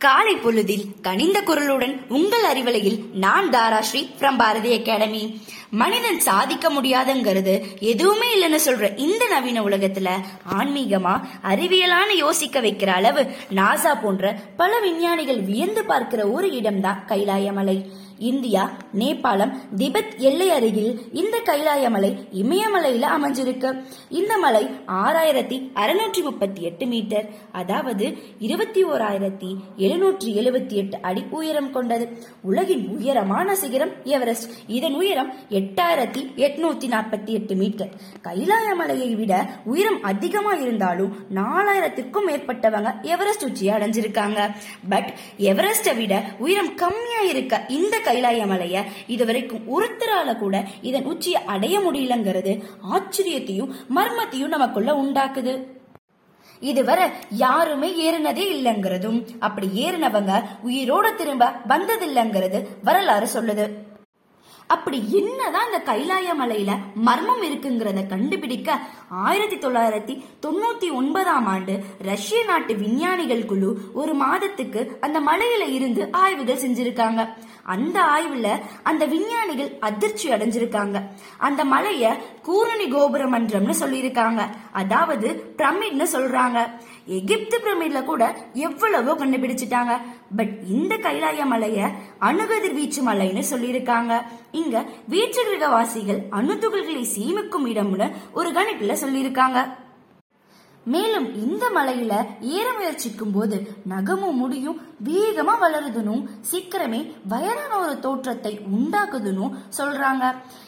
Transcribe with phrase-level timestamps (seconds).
[0.00, 5.40] காலை பொழுதில் கனிந்த குரலுடன் உங்கள் அறிவலையில் நான் தாராஸ்ரீ ஃப்ரம் பாரதி அகாடமி.
[5.70, 10.08] மனிதன் சாதிக்க முடியாதுங்கிறது எதுவுமே இல்லைன்னு சொல்ற இந்த நவீன உலகத்துல
[10.58, 17.78] ஆன்மீகமா அறிவியலான யோசிக்க வைக்கிற அளவு நாசா போன்ற பல விஞ்ஞானிகள் வியந்து பார்க்கிற ஒரு இடம்தான் கைலாயமலை
[18.18, 23.84] இந்தியா நேபாளம் திபெத் எல்லை அருகில் இந்த கைலாயமலை இமயமலையில அமைஞ்சிருக்கு.
[24.08, 31.72] இந்த மலை ஆறாயிரத்தி அறுநூற்றி முப்பத்தி எட்டு மீட்டர் அதாவது இருபத்தி ஓராயிரத்தி எழுநூற்றி எழுபத்தி எட்டு அடி உயரம்
[31.72, 32.18] கொண்டது.
[32.42, 34.50] உலகின் உயரமான சிகரம் எவரெஸ்ட்.
[34.66, 37.88] இதன் உயரம் எட்டாயிரத்தி எட்நூத்தி நாற்பத்தி எட்டு மீட்டர்.
[38.22, 44.50] கைலாயமலையை விட உயரம் அதிகமா இருந்தாலும் நாலாயிரத்திற்கும் மேற்பட்டவங்க எவரெஸ்ட் உச்சியை அடைஞ்சிருக்காங்க.
[44.88, 51.78] பட் எவரெஸ்டை விட உயரம் கம்மியா இருக்க இந்த கைலாய மலைய இதுவரைக்கும் ஒருத்தரால கூட இதன் உச்சியை அடைய
[51.78, 52.54] முடியலங்கிறது
[52.92, 55.54] ஆச்சரியத்தையும் மர்மத்தையும் நமக்குள்ள உண்டாக்குது.
[56.60, 63.66] இதுவரை யாருமே ஏறினதே இல்லைங்கிறதும் அப்படி ஏறினவங்க உயிரோட திரும்ப வந்ததில்லைங்கிறது வரலாறு சொல்லுது.
[64.74, 70.14] அப்படி என்னதான் இந்த கைலாய மலையில மர்மம் இருக்குங்கிறத கண்டுபிடிக்க ஆயிரத்தி தொள்ளாயிரத்தி
[70.46, 77.28] தொண்ணூத்தி ஒன்பதாம் ஆண்டு ரஷ்ய நாட்டு விஞ்ஞானிகள் குழு ஒரு மாதத்துக்கு அந்த மலையில இருந்து ஆய்வுகள் செஞ்சிருக்காங்க.
[77.66, 78.48] அந்த ஆய்வுல
[78.82, 81.02] அந்த விஞ்ஞானிகள் அதிர்ச்சி அடைஞ்சிருக்காங்க.
[81.38, 84.42] அந்த மலைய கூரணி கோபுர மன்றம்னு சொல்லியிருக்காங்க.
[84.72, 86.58] அதாவது பிரமிட்னு சொல்றாங்க.
[87.06, 88.22] எகிப்து பிரமிட்ல கூட
[88.54, 89.94] எவ்வளவோ கண்டுபிடிச்சிட்டாங்க.
[90.36, 94.12] பட் இந்த கைலாய மலைய அணுகதிர் வீச்சு மலைன்னு சொல்லியிருக்காங்க.
[94.52, 99.58] இங்க வீட்டுகிரகவாசிகள் அணுதுகள்களை சேமிக்கும் இடம்னு ஒரு கணிப்புல சொல்லியிருக்காங்க.
[100.92, 109.56] மேலும் இந்த மலையில ஏற முயற்சிக்கும் போது நகமும் முடியும் வேகமா வளருதுனும் சீக்கிரமே வயதான ஒரு தோற்றத்தை உண்டாக்குதுனும்
[109.78, 110.24] சொல்றாங்க.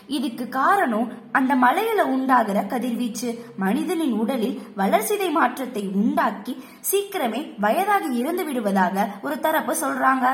[0.07, 3.31] இதுக்கு காரணம் அந்த மலையில உண்டாகிற கதிர்வீச்சு.
[3.57, 6.55] மனிதனின் உடலில் வளர்சிதை மாற்றத்தை உண்டாக்கி
[6.91, 10.27] சீக்கிரமே வயதாகி இறந்து விடுவதாக ஒரு தரப்பு சொல்றாங்க.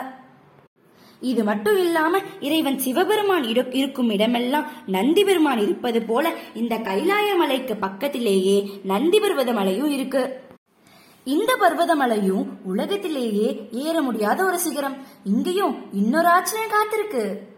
[1.20, 8.70] இது மட்டும் இல்லாம இறைவன் சிவபெருமான் இருக்கும் இடமெல்லாம் நந்தி பெருமான் இருப்பது போல இந்த கைலாய மலைக்கு பக்கத்திலேயே
[8.82, 10.42] நந்தி பர்வத மலையும் இருக்கு.
[11.24, 14.97] இந்த பர்வதமலையும் உலகத்திலேயே ஏற முடியாத ஒரு சிகரம்.
[15.24, 17.53] இங்கேயும் இன்னொரு ஆச்சரியம் காத்திருக்கு.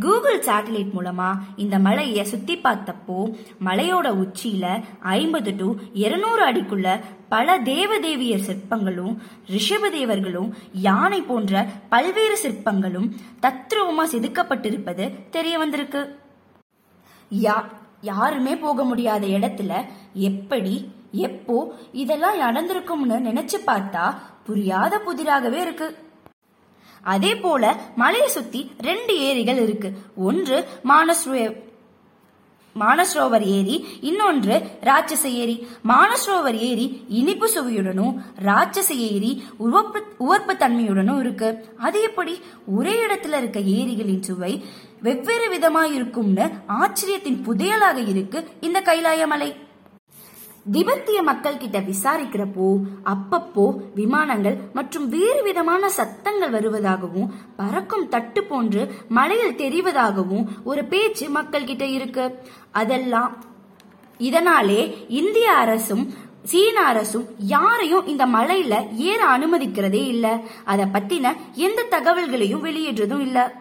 [0.00, 8.46] கூகுள் சேட்டலைட் மூலமா இந்த மலையை சுத்தி பார்த்தப்போ மலையோட உச்சியில ஐம்பது டு இருநூறு அடிக்குள்ள பல தேவதேவியர்
[8.48, 9.16] சிற்பங்களும்
[9.48, 16.18] ரிஷபதேவர்களும் யானை போன்ற பல்வேறு சிற்பங்களும் தத்ரூபமா செதுக்கப்பட்டிருப்பது தெரிய வந்திருக்கு.
[17.30, 17.64] யா
[18.00, 24.14] யாருமே போக முடியாத இடத்துல எப்படி எப்போ இதெல்லாம் நடந்திருக்கும்னு நினைச்சு பார்த்தா
[24.44, 26.10] புரியாத புதிராகவே இருக்கு.
[27.02, 29.92] அதே போல மலையை சுத்தி ரெண்டு ஏரிகள் இருக்கு.
[30.16, 31.56] ஒன்று மானஸ்ரோ
[32.80, 35.66] மானஸ்ரோவர் ஏரி இன்னொன்று ராட்சச ஏரி.
[35.88, 38.14] மானஸ்ரோவர் ஏரி இனிப்பு சுவையுடனும்
[38.44, 41.64] ராட்சச ஏரி உவப்பு உவர்ப்பு தன்மையுடனும் இருக்கு.
[41.78, 42.40] அது எப்படி?
[42.66, 44.64] ஒரே இடத்துல இருக்க ஏரிகளின் சுவை
[45.02, 49.70] வெவ்வேறு விதமாக இருக்கும்னு ஆச்சரியத்தின் புதையலாக இருக்கு இந்த கைலாய மலை.
[50.70, 59.56] திபெத்திய மக்கள் கிட்ட விசாரிக்கிறப்போ அப்பப்போ விமானங்கள் மற்றும் வேறு விதமான சத்தங்கள் வருவதாகவும் பறக்கும் தட்டு போன்று மலையில்
[59.56, 62.38] தெரிவதாகவும் ஒரு பேச்சு மக்கள் கிட்ட இருக்கு.
[62.72, 63.44] அதெல்லாம்
[64.18, 70.40] இதனாலே இந்திய அரசும் சீன அரசும் யாரையும் இந்த மலையில ஏற அனுமதிக்கிறதே இல்ல.
[70.64, 73.54] அத பத்தின எந்த தகவல்களையும் வெளியிடுறதும் இல்ல.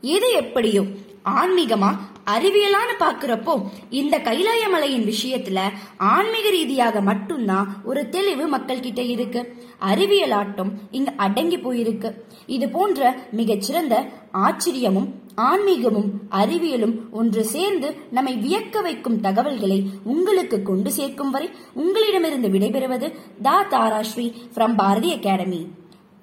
[0.00, 0.98] எது எப்படியும்
[1.32, 1.90] ஆன்மீகமா
[2.34, 3.54] அறிவியலான பாக்குறப்போ
[3.90, 5.58] இந்த கைலாய மலையின் விஷயத்துல
[5.96, 9.40] ஆன்மீக ரீதியாக மட்டும்தான் ஒரு தெளிவு மக்கள் கிட்ட இருக்கு
[9.80, 12.10] அறிவியலாட்டம் இங்க அடங்கி போயிருக்கு.
[12.46, 13.94] இது போன்ற மிகச்சிறந்த
[14.32, 23.10] ஆச்சரியமும் ஆன்மீகமும் அறிவியலும் ஒன்று சேர்ந்து நம்மை வியக்க வைக்கும் தகவல்களை உங்களுக்கு கொண்டு சேர்க்கும் வரை உங்களிடமிருந்து விடைபெறுவது
[23.42, 25.60] தா தாராஸ்ரீ ஃப்ரம் பாரதி அகாடமி.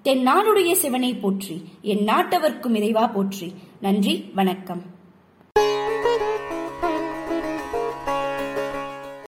[0.04, 3.54] தென்னாடுடைய சிவனை போற்றி என் நாட்டவர்க்கும் இறைவா போற்றி.
[3.82, 4.84] நன்றி வணக்கம்.